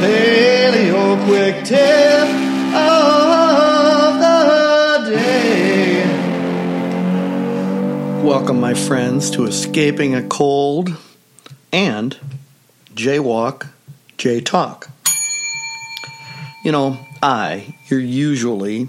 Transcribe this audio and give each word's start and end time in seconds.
Paleo 0.00 1.24
quick 1.24 1.64
tip 1.64 2.28
of 2.74 4.20
the 4.20 5.10
day. 5.10 6.04
Welcome, 8.22 8.60
my 8.60 8.74
friends, 8.74 9.30
to 9.30 9.44
Escaping 9.46 10.14
a 10.14 10.22
Cold 10.22 10.94
and 11.72 12.18
Jaywalk, 12.94 13.70
J 14.18 14.42
Talk. 14.42 14.90
You 16.62 16.72
know, 16.72 16.98
I, 17.22 17.74
your 17.86 18.00
usually 18.00 18.88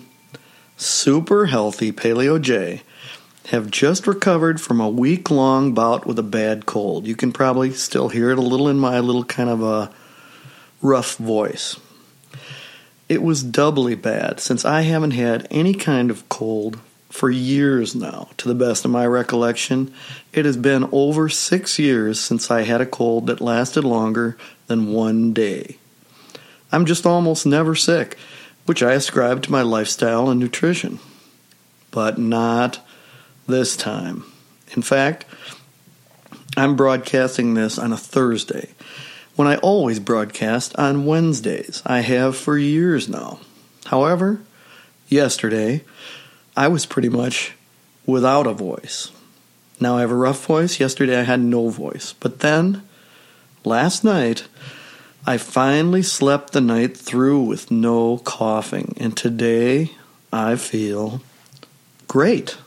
super 0.76 1.46
healthy 1.46 1.94
Paleo 1.94 2.42
J, 2.42 2.82
have 3.48 3.72
just 3.72 4.08
recovered 4.08 4.60
from 4.60 4.82
a 4.82 4.90
week 4.90 5.32
long 5.32 5.74
bout 5.74 6.06
with 6.06 6.20
a 6.20 6.24
bad 6.24 6.66
cold. 6.66 7.08
You 7.08 7.16
can 7.16 7.32
probably 7.32 7.72
still 7.72 8.10
hear 8.10 8.30
it 8.30 8.38
a 8.38 8.42
little 8.42 8.68
in 8.68 8.78
my 8.78 9.00
little 9.00 9.24
kind 9.24 9.50
of 9.50 9.64
a 9.64 9.90
rough 10.82 11.18
voice. 11.18 11.80
It 13.10 13.24
was 13.24 13.44
doubly 13.44 13.96
bad 13.96 14.40
since 14.40 14.66
I 14.66 14.82
haven't 14.82 15.12
had 15.12 15.48
any 15.50 15.74
kind 15.74 16.12
of 16.12 16.28
cold 16.30 16.80
for 17.10 17.30
years 17.30 17.96
now. 17.96 18.30
To 18.38 18.48
the 18.48 18.56
best 18.56 18.84
of 18.84 18.92
my 18.92 19.06
recollection, 19.06 19.94
it 20.34 20.46
has 20.46 20.58
been 20.58 20.90
over 20.92 21.30
six 21.30 21.80
years 21.80 22.20
since 22.20 22.52
I 22.52 22.64
had 22.64 22.82
a 22.82 22.86
cold 22.86 23.28
that 23.28 23.42
lasted 23.42 23.84
longer 23.84 24.38
than 24.68 24.92
one 24.92 25.32
day. 25.34 25.78
I'm 26.72 26.86
just 26.86 27.06
almost 27.06 27.46
never 27.46 27.76
sick, 27.76 28.18
which 28.66 28.84
I 28.84 28.94
ascribe 28.94 29.42
to 29.44 29.52
my 29.52 29.62
lifestyle 29.62 30.30
and 30.30 30.40
nutrition. 30.40 31.00
But 31.92 32.18
not 32.18 32.86
this 33.48 33.78
time. 33.78 34.26
In 34.76 34.82
fact, 34.82 35.24
I'm 36.58 36.76
broadcasting 36.76 37.54
this 37.54 37.80
on 37.80 37.94
a 37.94 37.98
Thursday 37.98 38.72
when 39.38 39.48
I 39.48 39.58
always 39.58 40.00
broadcast 40.00 40.76
on 40.78 41.06
Wednesdays. 41.06 41.84
I 41.86 42.00
have 42.00 42.36
for 42.36 42.58
years 42.58 43.08
now. 43.08 43.40
However, 43.86 44.42
yesterday 45.08 45.84
I 46.58 46.68
was 46.68 46.88
pretty 46.88 47.08
much 47.08 47.54
without 48.06 48.48
a 48.48 48.54
voice. 48.54 49.12
Now 49.80 49.98
I 49.98 50.02
have 50.02 50.10
a 50.10 50.16
rough 50.16 50.44
voice. 50.44 50.80
Yesterday 50.80 51.20
I 51.20 51.24
had 51.24 51.40
no 51.40 51.70
voice. 51.70 52.16
But 52.20 52.40
then, 52.40 52.82
last 53.64 54.04
night, 54.04 54.48
I 55.28 55.38
finally 55.38 56.02
slept 56.02 56.54
the 56.54 56.62
night 56.62 56.98
through 56.98 57.42
with 57.42 57.70
no 57.70 58.18
coughing. 58.18 58.96
And 59.00 59.16
today 59.16 59.92
I 60.34 60.56
feel 60.56 61.22
great. 62.08 62.58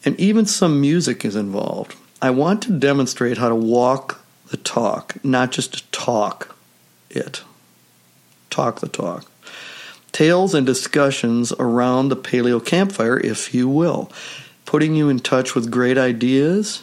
And 0.04 0.18
even 0.18 0.46
some 0.46 0.80
music 0.80 1.24
is 1.24 1.36
involved. 1.36 1.94
I 2.20 2.30
want 2.30 2.60
to 2.64 2.72
demonstrate 2.72 3.38
how 3.38 3.50
to 3.50 3.54
walk 3.54 4.20
the 4.48 4.56
talk, 4.56 5.14
not 5.24 5.52
just 5.52 5.74
to 5.74 5.90
talk 5.92 6.56
it. 7.08 7.44
Talk 8.50 8.80
the 8.80 8.88
talk. 8.88 9.30
Tales 10.10 10.54
and 10.54 10.66
discussions 10.66 11.52
around 11.60 12.08
the 12.08 12.16
paleo 12.16 12.58
campfire, 12.58 13.20
if 13.20 13.54
you 13.54 13.68
will, 13.68 14.10
putting 14.64 14.96
you 14.96 15.08
in 15.08 15.20
touch 15.20 15.54
with 15.54 15.70
great 15.70 15.98
ideas, 15.98 16.82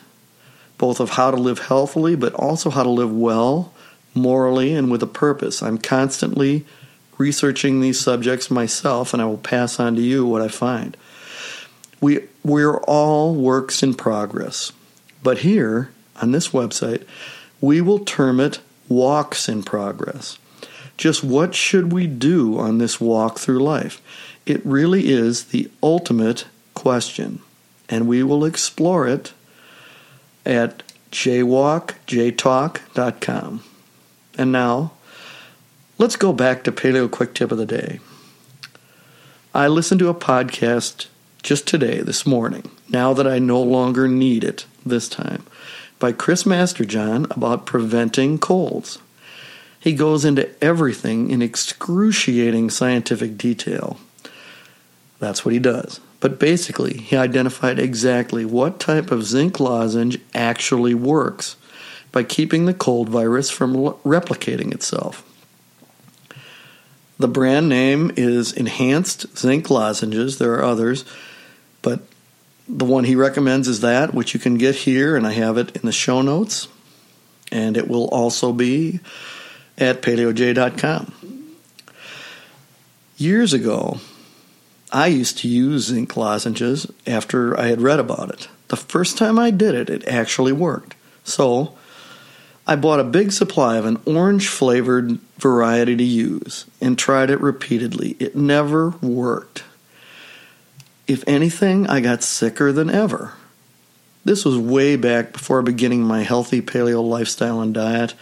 both 0.77 1.01
of 1.01 1.09
how 1.09 1.29
to 1.29 1.35
live 1.35 1.59
healthily, 1.59 2.15
but 2.15 2.33
also 2.35 2.69
how 2.69 2.83
to 2.83 2.89
live 2.89 3.13
well, 3.13 3.73
morally, 4.15 4.73
and 4.73 4.89
with 4.89 5.03
a 5.03 5.07
purpose. 5.07 5.61
I'm 5.61 5.77
constantly 5.77 6.65
researching 7.21 7.79
these 7.79 7.99
subjects 7.99 8.49
myself, 8.49 9.13
and 9.13 9.21
I 9.21 9.25
will 9.25 9.37
pass 9.37 9.79
on 9.79 9.95
to 9.95 10.01
you 10.01 10.25
what 10.25 10.41
I 10.41 10.47
find. 10.47 10.97
We, 12.01 12.21
we're 12.43 12.79
all 12.79 13.35
works 13.35 13.83
in 13.83 13.93
progress, 13.93 14.71
but 15.21 15.37
here 15.39 15.91
on 16.19 16.31
this 16.31 16.47
website, 16.49 17.05
we 17.61 17.79
will 17.79 17.99
term 17.99 18.39
it 18.39 18.59
walks 18.89 19.47
in 19.47 19.61
progress. 19.61 20.39
Just 20.97 21.23
what 21.23 21.53
should 21.53 21.93
we 21.93 22.07
do 22.07 22.57
on 22.57 22.79
this 22.79 22.99
walk 22.99 23.37
through 23.37 23.59
life? 23.59 24.01
It 24.47 24.65
really 24.65 25.09
is 25.09 25.43
the 25.45 25.69
ultimate 25.83 26.47
question, 26.73 27.43
and 27.87 28.07
we 28.07 28.23
will 28.23 28.45
explore 28.45 29.07
it 29.07 29.31
at 30.43 30.81
jaywalkjtalk.com. 31.11 33.63
And 34.37 34.51
now, 34.51 34.91
Let's 36.01 36.15
go 36.15 36.33
back 36.33 36.63
to 36.63 36.71
Paleo 36.71 37.11
Quick 37.11 37.35
Tip 37.35 37.51
of 37.51 37.59
the 37.59 37.65
Day. 37.67 37.99
I 39.53 39.67
listened 39.67 39.99
to 39.99 40.09
a 40.09 40.15
podcast 40.15 41.05
just 41.43 41.67
today, 41.67 41.99
this 41.99 42.25
morning, 42.25 42.71
now 42.89 43.13
that 43.13 43.27
I 43.27 43.37
no 43.37 43.61
longer 43.61 44.07
need 44.07 44.43
it 44.43 44.65
this 44.83 45.07
time, 45.07 45.45
by 45.99 46.11
Chris 46.11 46.43
Masterjohn 46.43 47.29
about 47.29 47.67
preventing 47.67 48.39
colds. 48.39 48.97
He 49.79 49.93
goes 49.93 50.25
into 50.25 50.49
everything 50.59 51.29
in 51.29 51.43
excruciating 51.43 52.71
scientific 52.71 53.37
detail. 53.37 53.99
That's 55.19 55.45
what 55.45 55.53
he 55.53 55.59
does. 55.59 55.99
But 56.19 56.39
basically, 56.39 56.97
he 56.97 57.15
identified 57.15 57.77
exactly 57.77 58.43
what 58.43 58.79
type 58.79 59.11
of 59.11 59.23
zinc 59.23 59.59
lozenge 59.59 60.17
actually 60.33 60.95
works 60.95 61.57
by 62.11 62.23
keeping 62.23 62.65
the 62.65 62.73
cold 62.73 63.07
virus 63.07 63.51
from 63.51 63.75
replicating 63.75 64.73
itself. 64.73 65.27
The 67.21 67.27
brand 67.27 67.69
name 67.69 68.11
is 68.17 68.51
Enhanced 68.51 69.37
Zinc 69.37 69.69
Lozenges. 69.69 70.39
There 70.39 70.55
are 70.55 70.63
others, 70.63 71.05
but 71.83 71.99
the 72.67 72.83
one 72.83 73.03
he 73.03 73.15
recommends 73.15 73.67
is 73.67 73.81
that, 73.81 74.15
which 74.15 74.33
you 74.33 74.39
can 74.39 74.55
get 74.55 74.73
here, 74.73 75.15
and 75.15 75.27
I 75.27 75.33
have 75.33 75.55
it 75.59 75.75
in 75.75 75.83
the 75.83 75.91
show 75.91 76.23
notes. 76.23 76.67
And 77.51 77.77
it 77.77 77.87
will 77.87 78.07
also 78.07 78.51
be 78.51 79.01
at 79.77 80.01
paleoj.com. 80.01 81.13
Years 83.17 83.53
ago, 83.53 83.99
I 84.91 85.05
used 85.05 85.37
to 85.37 85.47
use 85.47 85.85
zinc 85.85 86.17
lozenges 86.17 86.91
after 87.05 87.55
I 87.55 87.67
had 87.67 87.81
read 87.81 87.99
about 87.99 88.31
it. 88.31 88.49
The 88.69 88.77
first 88.77 89.19
time 89.19 89.37
I 89.37 89.51
did 89.51 89.75
it, 89.75 89.91
it 89.91 90.07
actually 90.07 90.53
worked. 90.53 90.95
So 91.23 91.77
I 92.67 92.75
bought 92.75 92.99
a 92.99 93.05
big 93.05 93.31
supply 93.31 93.77
of 93.77 93.85
an 93.85 93.99
orange 94.05 94.47
flavored 94.47 95.17
variety 95.37 95.95
to 95.95 96.03
use 96.03 96.65
and 96.79 96.97
tried 96.97 97.29
it 97.29 97.41
repeatedly. 97.41 98.15
It 98.19 98.35
never 98.35 98.89
worked. 99.01 99.63
If 101.07 101.27
anything, 101.27 101.87
I 101.87 101.99
got 101.99 102.23
sicker 102.23 102.71
than 102.71 102.89
ever. 102.89 103.33
This 104.23 104.45
was 104.45 104.57
way 104.57 104.95
back 104.95 105.33
before 105.33 105.63
beginning 105.63 106.03
my 106.03 106.21
healthy 106.21 106.61
paleo 106.61 107.03
lifestyle 107.03 107.59
and 107.59 107.73
diet, 107.73 108.13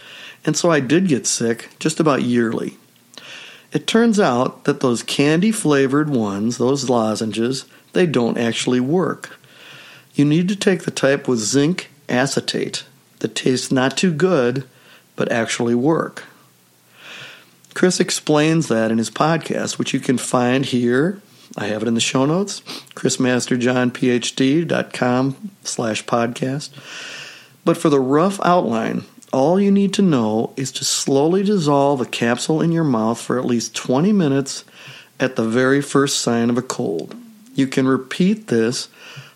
and 0.46 0.56
so 0.56 0.70
I 0.70 0.80
did 0.80 1.08
get 1.08 1.26
sick 1.26 1.68
just 1.78 2.00
about 2.00 2.22
yearly. 2.22 2.78
It 3.72 3.86
turns 3.86 4.18
out 4.18 4.64
that 4.64 4.80
those 4.80 5.02
candy 5.02 5.52
flavored 5.52 6.08
ones, 6.08 6.56
those 6.56 6.88
lozenges, 6.88 7.66
they 7.92 8.06
don't 8.06 8.38
actually 8.38 8.80
work. 8.80 9.38
You 10.14 10.24
need 10.24 10.48
to 10.48 10.56
take 10.56 10.82
the 10.82 10.90
type 10.90 11.28
with 11.28 11.38
zinc 11.38 11.90
acetate 12.08 12.84
that 13.20 13.34
taste 13.34 13.72
not 13.72 13.96
too 13.96 14.12
good, 14.12 14.64
but 15.16 15.32
actually 15.32 15.74
work. 15.74 16.24
Chris 17.74 18.00
explains 18.00 18.68
that 18.68 18.90
in 18.90 18.98
his 18.98 19.10
podcast, 19.10 19.78
which 19.78 19.94
you 19.94 20.00
can 20.00 20.18
find 20.18 20.66
here. 20.66 21.22
I 21.56 21.66
have 21.66 21.82
it 21.82 21.88
in 21.88 21.94
the 21.94 22.00
show 22.00 22.26
notes, 22.26 22.60
chrismasterjohnphd.com 22.94 25.50
slash 25.64 26.04
podcast. 26.04 26.70
But 27.64 27.76
for 27.76 27.88
the 27.88 28.00
rough 28.00 28.40
outline, 28.44 29.04
all 29.32 29.60
you 29.60 29.70
need 29.70 29.94
to 29.94 30.02
know 30.02 30.52
is 30.56 30.72
to 30.72 30.84
slowly 30.84 31.42
dissolve 31.42 32.00
a 32.00 32.06
capsule 32.06 32.60
in 32.60 32.72
your 32.72 32.84
mouth 32.84 33.20
for 33.20 33.38
at 33.38 33.44
least 33.44 33.76
20 33.76 34.12
minutes 34.12 34.64
at 35.18 35.36
the 35.36 35.44
very 35.44 35.80
first 35.80 36.20
sign 36.20 36.50
of 36.50 36.58
a 36.58 36.62
cold. 36.62 37.14
You 37.54 37.66
can 37.66 37.86
repeat 37.86 38.48
this 38.48 38.88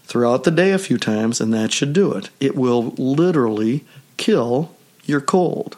throughout 0.04 0.44
the 0.44 0.50
day 0.50 0.72
a 0.72 0.78
few 0.78 0.98
times, 0.98 1.40
and 1.40 1.52
that 1.52 1.72
should 1.72 1.92
do 1.92 2.12
it. 2.12 2.30
It 2.40 2.56
will 2.56 2.90
literally 2.98 3.84
kill 4.16 4.74
your 5.04 5.20
cold. 5.20 5.76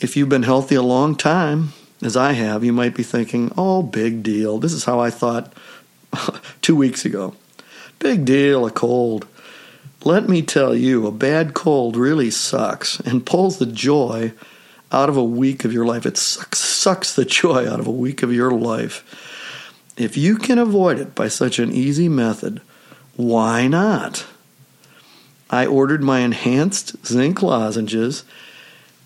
If 0.00 0.16
you've 0.16 0.28
been 0.28 0.42
healthy 0.42 0.74
a 0.74 0.82
long 0.82 1.16
time, 1.16 1.72
as 2.02 2.16
I 2.16 2.32
have, 2.32 2.62
you 2.62 2.72
might 2.72 2.94
be 2.94 3.02
thinking, 3.02 3.52
oh, 3.56 3.82
big 3.82 4.22
deal. 4.22 4.58
This 4.58 4.72
is 4.72 4.84
how 4.84 5.00
I 5.00 5.10
thought 5.10 5.52
two 6.62 6.76
weeks 6.76 7.04
ago. 7.04 7.34
Big 7.98 8.24
deal, 8.24 8.66
a 8.66 8.70
cold. 8.70 9.26
Let 10.04 10.28
me 10.28 10.42
tell 10.42 10.74
you, 10.74 11.06
a 11.06 11.12
bad 11.12 11.54
cold 11.54 11.96
really 11.96 12.30
sucks 12.30 13.00
and 13.00 13.26
pulls 13.26 13.58
the 13.58 13.66
joy 13.66 14.32
out 14.92 15.08
of 15.08 15.16
a 15.16 15.24
week 15.24 15.64
of 15.64 15.72
your 15.72 15.86
life. 15.86 16.06
It 16.06 16.16
sucks, 16.16 16.58
sucks 16.58 17.14
the 17.14 17.24
joy 17.24 17.68
out 17.68 17.80
of 17.80 17.86
a 17.86 17.90
week 17.92 18.22
of 18.22 18.32
your 18.32 18.52
life. 18.52 19.02
If 19.96 20.16
you 20.16 20.36
can 20.36 20.58
avoid 20.58 20.98
it 20.98 21.14
by 21.14 21.28
such 21.28 21.58
an 21.58 21.72
easy 21.72 22.08
method, 22.08 22.60
why 23.16 23.66
not? 23.66 24.26
I 25.48 25.66
ordered 25.66 26.02
my 26.02 26.20
enhanced 26.20 27.06
zinc 27.06 27.42
lozenges, 27.42 28.24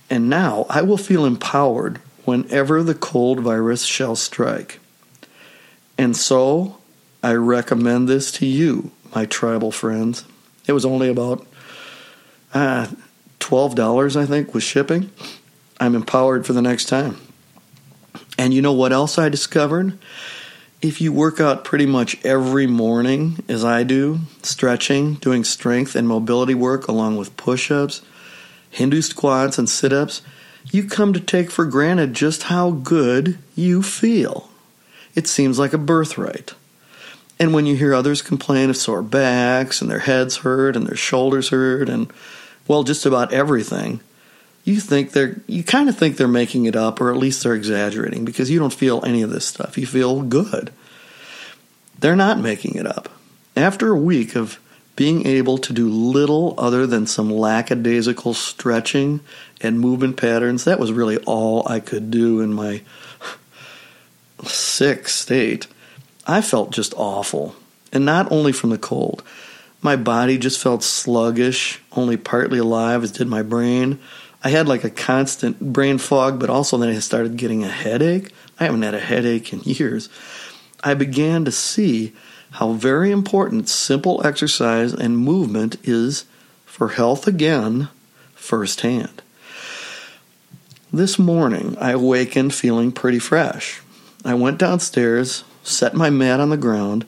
and 0.08 0.28
now 0.28 0.66
I 0.68 0.82
will 0.82 0.96
feel 0.96 1.24
empowered 1.24 1.98
whenever 2.24 2.82
the 2.82 2.94
cold 2.94 3.40
virus 3.40 3.84
shall 3.84 4.16
strike. 4.16 4.80
And 5.96 6.16
so 6.16 6.78
I 7.22 7.34
recommend 7.34 8.08
this 8.08 8.32
to 8.32 8.46
you, 8.46 8.90
my 9.14 9.26
tribal 9.26 9.70
friends. 9.70 10.24
It 10.66 10.72
was 10.72 10.84
only 10.84 11.08
about 11.08 11.46
uh, 12.54 12.88
$12, 13.38 14.16
I 14.16 14.26
think, 14.26 14.54
with 14.54 14.62
shipping. 14.62 15.10
I'm 15.78 15.94
empowered 15.94 16.46
for 16.46 16.52
the 16.52 16.62
next 16.62 16.86
time. 16.86 17.16
And 18.38 18.54
you 18.54 18.62
know 18.62 18.72
what 18.72 18.92
else 18.92 19.18
I 19.18 19.28
discovered? 19.28 19.98
If 20.82 20.98
you 21.02 21.12
work 21.12 21.40
out 21.40 21.62
pretty 21.62 21.84
much 21.84 22.16
every 22.24 22.66
morning, 22.66 23.44
as 23.48 23.62
I 23.62 23.82
do, 23.82 24.20
stretching, 24.42 25.14
doing 25.14 25.44
strength 25.44 25.94
and 25.94 26.08
mobility 26.08 26.54
work 26.54 26.88
along 26.88 27.18
with 27.18 27.36
push 27.36 27.70
ups, 27.70 28.00
Hindu 28.70 29.02
squats, 29.02 29.58
and 29.58 29.68
sit 29.68 29.92
ups, 29.92 30.22
you 30.72 30.84
come 30.84 31.12
to 31.12 31.20
take 31.20 31.50
for 31.50 31.66
granted 31.66 32.14
just 32.14 32.44
how 32.44 32.70
good 32.70 33.38
you 33.54 33.82
feel. 33.82 34.48
It 35.14 35.26
seems 35.26 35.58
like 35.58 35.74
a 35.74 35.78
birthright. 35.78 36.54
And 37.38 37.52
when 37.52 37.66
you 37.66 37.76
hear 37.76 37.92
others 37.92 38.22
complain 38.22 38.70
of 38.70 38.76
sore 38.76 39.02
backs 39.02 39.82
and 39.82 39.90
their 39.90 39.98
heads 39.98 40.38
hurt 40.38 40.76
and 40.76 40.86
their 40.86 40.96
shoulders 40.96 41.50
hurt 41.50 41.90
and, 41.90 42.10
well, 42.66 42.84
just 42.84 43.04
about 43.04 43.34
everything, 43.34 44.00
you 44.70 44.80
think 44.80 45.12
they're, 45.12 45.40
you 45.46 45.62
kind 45.64 45.88
of 45.88 45.96
think 45.96 46.16
they're 46.16 46.28
making 46.28 46.66
it 46.66 46.76
up 46.76 47.00
or 47.00 47.10
at 47.10 47.16
least 47.16 47.42
they're 47.42 47.54
exaggerating 47.54 48.24
because 48.24 48.50
you 48.50 48.58
don't 48.58 48.72
feel 48.72 49.04
any 49.04 49.22
of 49.22 49.30
this 49.30 49.46
stuff. 49.46 49.76
You 49.76 49.86
feel 49.86 50.22
good. 50.22 50.72
They're 51.98 52.16
not 52.16 52.38
making 52.38 52.76
it 52.76 52.86
up. 52.86 53.08
After 53.56 53.90
a 53.90 53.98
week 53.98 54.36
of 54.36 54.58
being 54.96 55.26
able 55.26 55.58
to 55.58 55.72
do 55.72 55.88
little 55.88 56.54
other 56.58 56.86
than 56.86 57.06
some 57.06 57.30
lackadaisical 57.30 58.34
stretching 58.34 59.20
and 59.60 59.80
movement 59.80 60.16
patterns, 60.16 60.64
that 60.64 60.78
was 60.78 60.92
really 60.92 61.18
all 61.18 61.66
I 61.66 61.80
could 61.80 62.10
do 62.10 62.40
in 62.40 62.52
my 62.52 62.82
sick 64.44 65.08
state. 65.08 65.66
I 66.26 66.40
felt 66.40 66.70
just 66.70 66.94
awful. 66.96 67.54
And 67.92 68.04
not 68.04 68.30
only 68.30 68.52
from 68.52 68.70
the 68.70 68.78
cold. 68.78 69.22
My 69.82 69.96
body 69.96 70.36
just 70.36 70.60
felt 70.60 70.82
sluggish, 70.82 71.80
only 71.92 72.18
partly 72.18 72.58
alive, 72.58 73.02
as 73.02 73.12
did 73.12 73.26
my 73.26 73.42
brain. 73.42 73.98
I 74.42 74.50
had 74.50 74.68
like 74.68 74.84
a 74.84 74.90
constant 74.90 75.72
brain 75.72 75.98
fog, 75.98 76.40
but 76.40 76.50
also 76.50 76.78
then 76.78 76.88
I 76.88 76.98
started 76.98 77.36
getting 77.36 77.62
a 77.62 77.68
headache. 77.68 78.32
I 78.58 78.64
haven't 78.64 78.82
had 78.82 78.94
a 78.94 79.00
headache 79.00 79.52
in 79.52 79.60
years. 79.60 80.08
I 80.82 80.94
began 80.94 81.44
to 81.44 81.52
see 81.52 82.14
how 82.52 82.72
very 82.72 83.10
important 83.10 83.68
simple 83.68 84.24
exercise 84.26 84.92
and 84.92 85.18
movement 85.18 85.76
is 85.84 86.24
for 86.64 86.88
health 86.88 87.26
again 87.26 87.88
firsthand. 88.34 89.22
This 90.92 91.18
morning, 91.18 91.76
I 91.78 91.92
awakened 91.92 92.54
feeling 92.54 92.90
pretty 92.90 93.18
fresh. 93.18 93.80
I 94.24 94.34
went 94.34 94.58
downstairs, 94.58 95.44
set 95.62 95.94
my 95.94 96.10
mat 96.10 96.40
on 96.40 96.50
the 96.50 96.56
ground, 96.56 97.06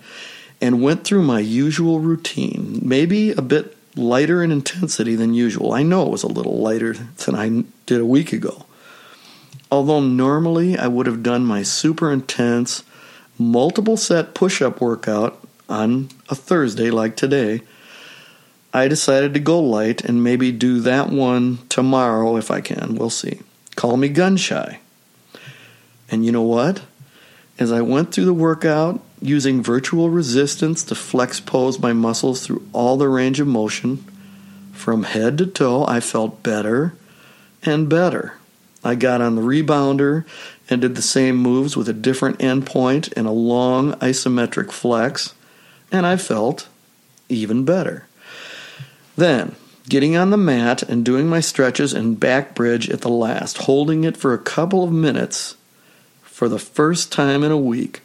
and 0.61 0.83
went 0.83 1.05
through 1.05 1.23
my 1.23 1.41
usual 1.41 1.99
routine, 1.99 2.79
maybe 2.83 3.33
a 3.33 3.43
bit 3.43 3.77
lighter 3.97 4.43
in 4.43 4.51
intensity 4.51 5.15
than 5.15 5.35
usual. 5.35 5.73
I 5.73 5.83
know 5.83 6.07
it 6.07 6.11
was 6.11 6.23
a 6.23 6.29
little 6.29 6.59
lighter 6.59 6.95
than 6.95 7.35
I 7.35 7.65
did 7.87 8.01
a 8.01 8.07
week 8.07 8.33
ago. 8.33 8.67
Although 9.71 10.01
normally 10.01 10.77
I 10.77 10.89
would 10.89 11.07
have 11.07 11.23
done 11.23 11.45
my 11.45 11.63
super 11.63 12.13
intense, 12.13 12.85
multiple 13.39 13.97
set 13.97 14.35
push 14.35 14.61
up 14.61 14.81
workout 14.81 15.43
on 15.69 16.11
a 16.29 16.35
Thursday 16.35 16.91
like 16.91 17.17
today, 17.17 17.63
I 18.75 18.89
decided 18.89 19.35
to 19.35 19.41
go 19.41 19.61
light 19.61 20.03
and 20.05 20.25
maybe 20.25 20.53
do 20.53 20.81
that 20.81 21.11
one 21.11 21.59
tomorrow 21.69 22.37
if 22.37 22.51
I 22.51 22.61
can. 22.61 22.95
We'll 22.95 23.11
see. 23.11 23.41
Call 23.77 23.97
me 23.97 24.09
gun 24.09 24.37
shy. 24.37 24.81
And 26.11 26.25
you 26.25 26.33
know 26.33 26.43
what? 26.43 26.83
As 27.59 27.73
I 27.73 27.81
went 27.83 28.13
through 28.13 28.25
the 28.27 28.35
workout, 28.35 29.03
using 29.23 29.63
virtual 29.63 30.11
resistance 30.11 30.83
to 30.85 30.95
flex 30.95 31.41
pose 31.41 31.79
my 31.79 31.93
muscles 31.93 32.45
through 32.45 32.67
all 32.73 32.97
the 32.97 33.09
range 33.09 33.41
of 33.41 33.47
motion, 33.47 34.05
from 34.73 35.05
head 35.05 35.39
to 35.39 35.47
toe, 35.47 35.85
I 35.87 36.01
felt 36.01 36.43
better 36.43 36.95
and 37.63 37.89
better. 37.89 38.35
I 38.85 38.97
got 38.97 39.21
on 39.21 39.37
the 39.37 39.43
rebounder 39.43 40.25
and 40.69 40.81
did 40.81 40.97
the 40.97 41.03
same 41.03 41.37
moves 41.37 41.77
with 41.77 41.89
a 41.89 41.93
different 41.93 42.43
end 42.43 42.67
point 42.67 43.13
and 43.17 43.27
a 43.27 43.33
long 43.33 43.93
isometric 43.95 44.73
flex, 44.73 45.35
and 45.93 46.05
I 46.05 46.17
felt 46.17 46.69
even 47.29 47.65
better. 47.65 48.07
Then, 49.17 49.55
getting 49.89 50.17
on 50.17 50.31
the 50.31 50.37
mat 50.37 50.83
and 50.83 51.05
doing 51.05 51.29
my 51.29 51.41
stretches 51.41 51.93
and 51.93 52.19
back 52.19 52.55
bridge 52.55 52.89
at 52.91 53.03
the 53.03 53.09
last, 53.09 53.59
holding 53.59 54.05
it 54.05 54.17
for 54.17 54.35
a 54.35 54.39
couple 54.39 54.83
of 54.83 54.93
minutes 54.93 55.57
for 56.23 56.49
the 56.49 56.59
first 56.59 57.13
time 57.13 57.45
in 57.45 57.53
a 57.53 57.57
week, 57.57 58.01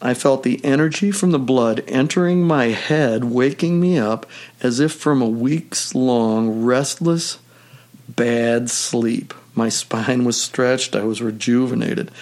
I 0.00 0.14
felt 0.14 0.44
the 0.44 0.64
energy 0.64 1.10
from 1.10 1.32
the 1.32 1.38
blood 1.38 1.82
entering 1.88 2.44
my 2.44 2.66
head, 2.66 3.24
waking 3.24 3.80
me 3.80 3.98
up 3.98 4.26
as 4.62 4.78
if 4.78 4.92
from 4.92 5.20
a 5.20 5.28
week's 5.28 5.94
long, 5.94 6.62
restless, 6.62 7.38
bad 8.08 8.70
sleep. 8.70 9.34
My 9.54 9.68
spine 9.68 10.24
was 10.24 10.40
stretched, 10.40 10.94
I 10.94 11.02
was 11.02 11.20
rejuvenated. 11.20 12.12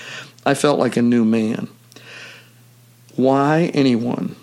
I 0.47 0.55
felt 0.55 0.79
like 0.79 0.97
a 0.97 1.03
new 1.03 1.25
man. 1.25 1.69
Why 3.15 3.71
anyone 3.75 4.37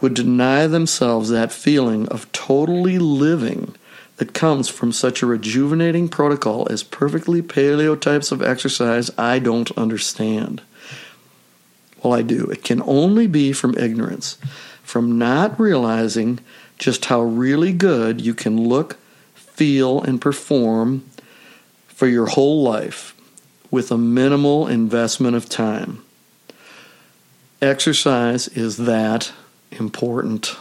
would 0.00 0.14
deny 0.14 0.66
themselves 0.66 1.30
that 1.30 1.52
feeling 1.52 2.06
of 2.08 2.30
totally 2.30 2.98
living 2.98 3.74
that 4.18 4.34
comes 4.34 4.68
from 4.68 4.92
such 4.92 5.22
a 5.22 5.26
rejuvenating 5.26 6.08
protocol 6.08 6.66
as 6.70 6.82
perfectly 6.82 7.42
paleo 7.42 8.00
types 8.00 8.30
of 8.32 8.42
exercise, 8.42 9.10
I 9.18 9.38
don't 9.38 9.76
understand. 9.76 10.62
Well, 12.02 12.12
I 12.12 12.22
do. 12.22 12.44
It 12.50 12.62
can 12.62 12.82
only 12.82 13.26
be 13.26 13.52
from 13.52 13.76
ignorance, 13.76 14.38
from 14.82 15.18
not 15.18 15.58
realizing 15.58 16.40
just 16.78 17.06
how 17.06 17.22
really 17.22 17.72
good 17.72 18.20
you 18.20 18.34
can 18.34 18.68
look, 18.68 18.98
feel, 19.34 20.02
and 20.02 20.20
perform 20.20 21.04
for 21.88 22.06
your 22.06 22.26
whole 22.26 22.62
life 22.62 23.14
with 23.70 23.90
a 23.90 23.98
minimal 23.98 24.66
investment 24.66 25.34
of 25.36 25.48
time. 25.48 26.04
Exercise 27.62 28.48
is 28.48 28.76
that 28.76 29.32
important. 29.72 30.56